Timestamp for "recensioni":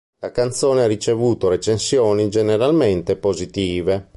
1.47-2.27